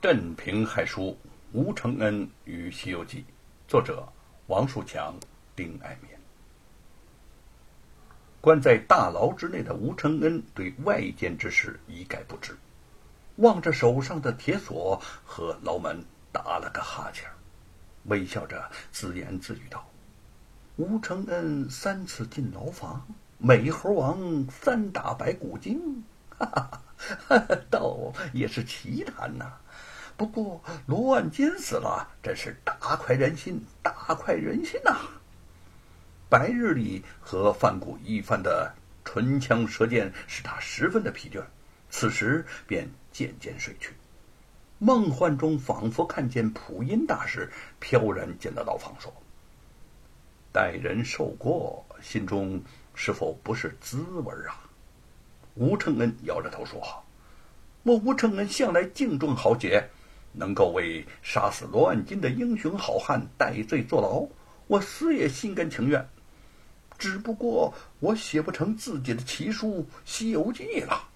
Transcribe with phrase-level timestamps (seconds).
[0.00, 1.18] 镇平害书
[1.50, 3.18] 吴承恩与《西游记》，
[3.66, 4.06] 作者
[4.46, 5.12] 王树强、
[5.56, 6.08] 丁爱民。
[8.40, 12.56] 关在大牢之内的吴承恩对外间之事一概不知，
[13.38, 17.28] 望着手上的铁锁和牢门，打了个哈欠，
[18.04, 19.84] 微笑着自言自语道
[20.78, 23.04] ：“吴承恩三次进牢房，
[23.36, 26.04] 美猴王三打白骨精，
[26.38, 26.82] 哈哈
[27.26, 29.52] 哈，倒也是奇谈呐。
[30.18, 34.98] 不过罗万金死了，真是大快人心，大快人心呐！”
[36.28, 41.40] 白日里和范谷一番的唇枪舌剑，使他十分的疲倦，
[41.88, 43.94] 此时便渐渐睡去。
[44.80, 47.48] 梦幻中仿佛看见普音大师
[47.78, 49.12] 飘然进了牢房，说
[50.52, 52.60] ：“待人受过，心中
[52.92, 54.68] 是否不是滋味啊？”
[55.54, 56.80] 吴承恩摇着头说
[57.84, 59.88] ：“我吴承恩向来敬重豪杰，
[60.32, 64.26] 能够为杀死罗万金的英雄好汉戴罪坐牢，
[64.66, 66.08] 我死也心甘情愿。”
[66.98, 71.08] 只不过我写不成自己的奇书《西游记》了。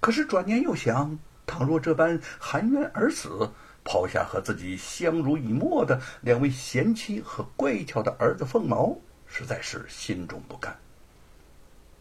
[0.00, 3.50] 可是转念又想，倘若这般含冤而死，
[3.84, 10.74] 抛下和自己相濡以沫的两位贤妻和乖巧的儿子凤毛，实在是心中不甘。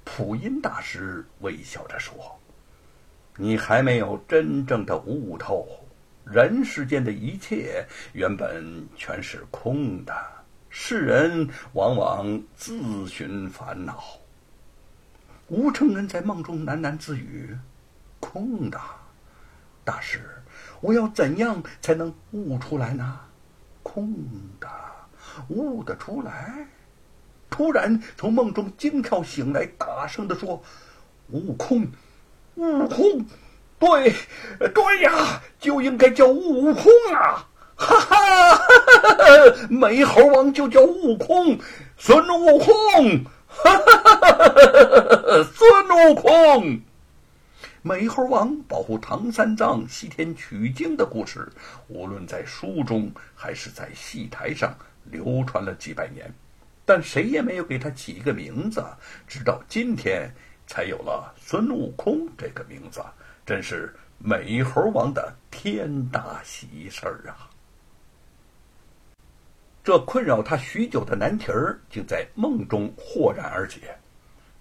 [0.05, 2.15] 普音大师微笑着说
[3.35, 5.67] ：“你还没有真正的悟透，
[6.25, 10.13] 人世间的一切原本全是空的。”
[10.73, 14.01] 世人往往自寻烦恼。
[15.47, 17.57] 吴承恩在梦中喃喃自语
[18.21, 18.79] ：“空的，
[19.83, 20.21] 大师，
[20.79, 23.19] 我要怎样才能悟出来呢？
[23.83, 24.15] 空
[24.61, 24.69] 的，
[25.49, 26.65] 悟得出来？”
[27.51, 30.63] 突然从梦中惊跳醒来，大声的说
[31.31, 31.85] ：“悟空，
[32.55, 33.25] 悟空，
[33.81, 34.13] 对，
[34.69, 41.57] 对呀，就应该叫悟空啊！”哈哈哈哈哈，美猴王就叫悟空，
[41.97, 42.73] 孙悟空，
[43.47, 46.79] 哈哈哈哈哈，孙悟空。
[47.81, 51.51] 美猴王保护唐三藏西天取经的故事，
[51.87, 54.71] 无论在书中还是在戏台上
[55.05, 56.31] 流传了几百年，
[56.85, 58.85] 但谁也没有给他起一个名字，
[59.27, 60.31] 直到今天
[60.67, 63.01] 才有了孙悟空这个名字，
[63.45, 67.49] 真是美猴王的天大喜事儿啊！
[69.83, 73.97] 这困扰他许久的难题儿，竟在梦中豁然而解。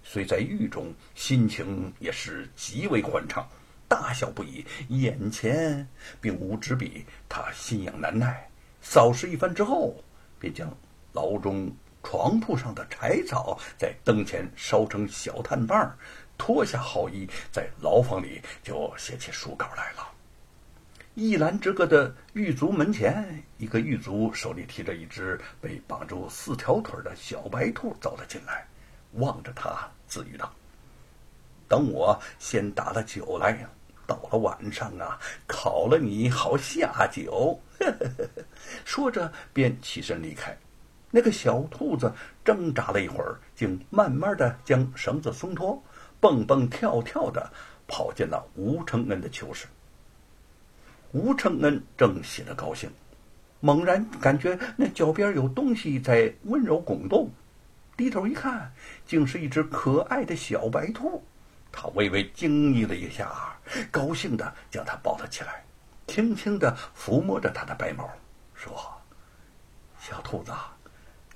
[0.03, 3.47] 虽在狱中，心情也是极为欢畅，
[3.87, 4.65] 大笑不已。
[4.89, 5.87] 眼前
[6.19, 8.49] 并无纸笔，他心痒难耐，
[8.81, 10.03] 扫视一番之后，
[10.39, 10.75] 便将
[11.13, 11.71] 牢中
[12.01, 15.95] 床铺上的柴草在灯前烧成小炭棒，
[16.41, 20.11] 脱下号衣，在牢房里就写起书稿来了。
[21.13, 28.65] 一栏之隔的狱卒门前，一个狱卒手里提着一只被绑住四条腿的小白兔走了进来，
[29.13, 30.51] 望着他自语道
[31.69, 33.63] ：“等我先打了酒来，
[34.07, 37.61] 到了晚上啊，烤了你好下酒。
[38.83, 40.57] ”说着便起身离开。
[41.11, 42.11] 那个小兔子
[42.43, 45.83] 挣扎了一会儿，竟慢慢的将绳子松脱，
[46.21, 47.51] 蹦蹦跳跳的
[47.87, 49.67] 跑进了吴承恩的囚室。
[51.11, 52.89] 吴承恩正喜得高兴，
[53.59, 57.29] 猛然感觉那脚边有东西在温柔拱动，
[57.97, 58.71] 低头一看，
[59.05, 61.21] 竟是一只可爱的小白兔。
[61.69, 63.57] 他微微惊异了一下，
[63.89, 65.63] 高兴的将它抱了起来，
[66.07, 68.09] 轻轻的抚摸着它的白毛，
[68.53, 68.73] 说
[69.99, 70.51] ：“小兔子，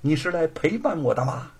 [0.00, 1.50] 你是来陪伴我的吗？”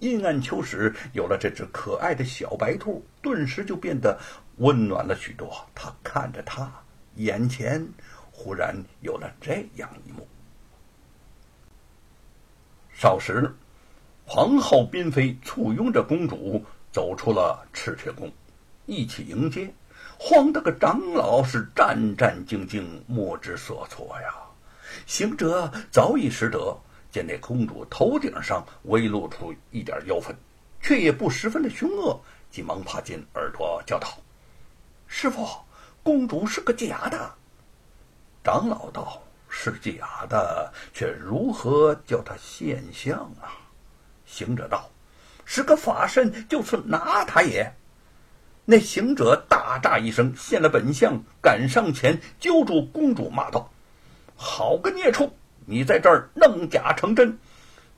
[0.00, 4.18] 阴暗囚室有了这只可爱的小白兔，顿时就变得
[4.56, 5.66] 温暖了许多。
[5.74, 6.70] 他看着他。
[7.16, 7.86] 眼前
[8.32, 10.26] 忽然有了这样一幕：
[12.92, 13.54] 少时，
[14.26, 18.32] 皇后嫔妃簇拥着公主走出了赤雀宫，
[18.86, 19.72] 一起迎接。
[20.18, 24.34] 慌得个长老是战战兢兢，莫之所措呀。
[25.06, 26.76] 行者早已识得，
[27.14, 30.36] 见那公主头顶上微露出一点妖粉，
[30.80, 32.20] 却也不十分的凶恶，
[32.50, 34.08] 急忙爬进耳朵叫道
[35.06, 35.46] ：“师傅。”
[36.02, 37.34] 公主是个假的，
[38.42, 43.62] 长老道是假的，却如何叫她现相啊？
[44.26, 44.90] 行者道
[45.44, 47.72] 是个法身，就是拿他也。
[48.64, 53.70] 那行者大炸一声，现了本相，赶上前揪住公主，骂道
[54.34, 55.32] ：“好个孽畜！
[55.66, 57.36] 你在这儿弄假成真，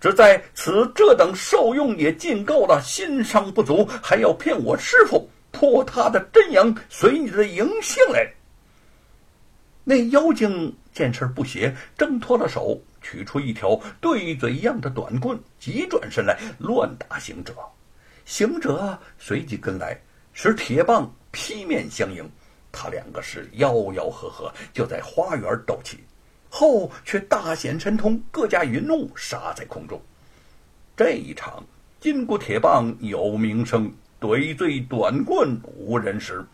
[0.00, 8.30] 只在此这等受用也尽够了，心伤不足，还要骗我师傅。”托他的真阳，随你的营性来。
[9.84, 17.54] 那妖精见事不歇，挣脱了手，取出一条对嘴一样的短棍，急转身来乱打行者。
[18.26, 19.98] 行者随即跟来，
[20.34, 22.28] 使铁棒劈面相迎。
[22.70, 26.04] 他两个是吆吆喝喝，就在花园斗气，
[26.48, 30.00] 后却大显神通，各驾云怒，杀在空中。
[30.96, 31.64] 这一场
[32.00, 36.44] 金箍铁棒有名声，对罪短棍无人识。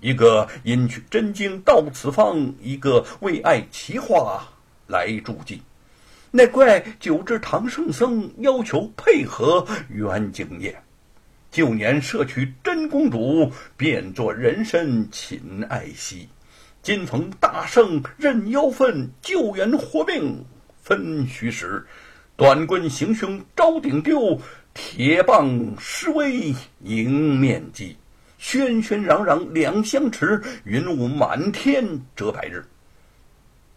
[0.00, 4.42] 一个因取真经到此方，一个为爱奇花
[4.86, 5.62] 来助祭。
[6.30, 10.82] 那怪九只唐圣僧要求配合元景业，
[11.50, 16.26] 旧年摄取真公主，变作人身寝爱惜。
[16.82, 20.44] 今逢大圣任妖分，救援活命
[20.82, 21.86] 分虚实。
[22.34, 24.40] 短棍行凶招顶丢，
[24.74, 27.96] 铁棒施威迎面击。
[28.40, 32.66] 喧喧嚷嚷两相持，云雾满天遮白日。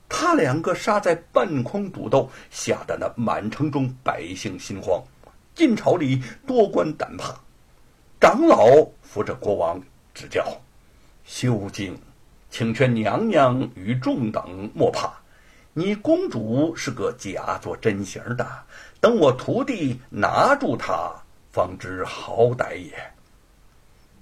[0.09, 4.99] 他两个杀在半空赌斗，吓得那满城中百姓心慌，
[5.53, 7.39] 晋朝里多官胆怕。
[8.19, 8.65] 长老
[9.03, 9.79] 扶着国王
[10.11, 10.43] 指教
[11.23, 11.95] ：“修静，
[12.49, 15.13] 请劝娘娘与众等莫怕。
[15.73, 18.47] 你公主是个假作真形的，
[19.01, 21.11] 等我徒弟拿住她，
[21.51, 22.91] 方知好歹也。”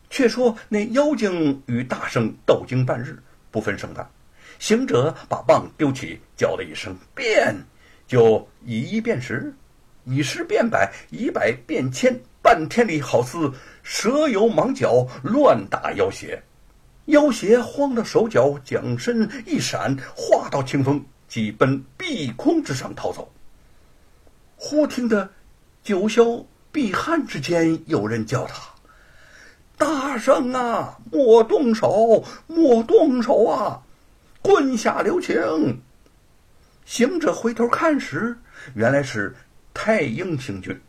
[0.09, 3.17] 却说那妖精与大圣斗经半日，
[3.49, 4.07] 不分胜败。
[4.59, 7.55] 行者把棒丢起，叫了一声“变”，
[8.07, 9.53] 就以一变十，
[10.05, 16.41] 以十变百，以百变千，半天里好似蛇游蟒脚，乱打妖邪。
[17.05, 23.31] 妖邪慌了手脚，将身一闪，化到清风，即奔碧空之上逃走。
[24.55, 25.29] 忽听得
[25.83, 28.55] 九霄碧汉之间有人叫他。
[29.77, 33.81] 大圣啊，莫动手，莫动手啊！
[34.41, 35.81] 棍下留情。
[36.85, 38.37] 行者回头看时，
[38.75, 39.35] 原来是
[39.73, 40.79] 太阴星君，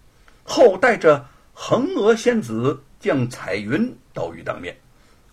[0.44, 4.76] 后带着横娥仙子将彩云倒于当面。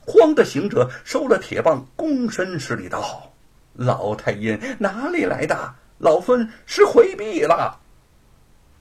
[0.06, 3.32] 慌的行者收了铁棒，躬身施礼道
[3.74, 5.76] ：“老太阴哪里来的？
[5.98, 7.80] 老孙是回避了。”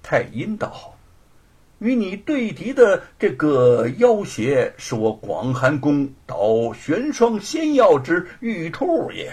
[0.03, 0.95] 太阴道。
[1.79, 9.33] 与你对敌的这个妖邪，是我广寒宫捣玄霜仙药之玉兔也。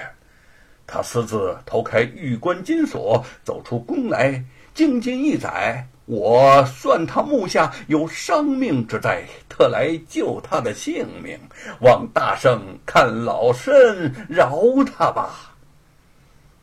[0.85, 4.41] 他私自偷开玉关金锁，走出宫来，
[4.73, 11.39] 经今一载，我算他目下有伤命之灾，特来救他的性命，
[11.81, 15.53] 望大圣看老身饶他吧。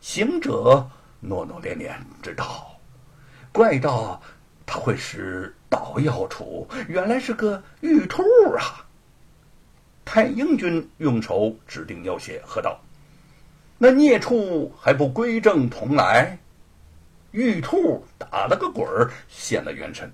[0.00, 0.88] 行者
[1.20, 2.76] 诺诺连连，知道，
[3.52, 4.20] 怪道
[4.66, 5.54] 他会使。
[5.70, 8.22] 捣药杵原来是个玉兔
[8.56, 8.86] 啊！
[10.04, 12.78] 太英军用手指定妖邪，喝道
[13.76, 16.38] ：“那孽畜还不归正同来？”
[17.34, 20.08] 玉兔打了个滚儿，现了原身。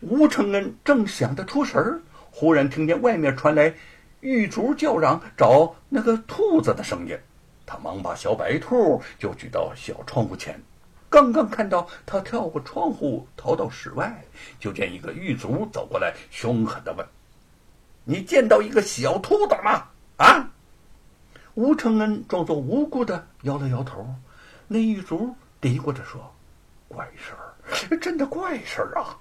[0.00, 2.02] 吴承恩正想得出神儿，
[2.32, 3.72] 忽然听见外面传来
[4.22, 7.16] 玉卒叫嚷找那个兔子的声音，
[7.64, 10.60] 他忙把小白兔就举到小窗户前。
[11.08, 14.24] 刚刚看到他跳过窗户逃到室外，
[14.58, 17.06] 就见一个狱卒走过来，凶狠的问
[18.02, 19.84] ：“你见到一个小兔子吗？”
[20.18, 20.50] 啊！
[21.54, 24.04] 吴承恩装作无辜的摇了摇头。
[24.68, 26.34] 那狱卒嘀咕着说
[26.88, 29.16] ：“怪事儿，真的怪事儿啊！”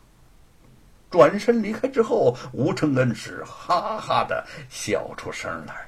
[1.09, 5.87] 转身离开之后，吴承恩是哈哈的笑出声来。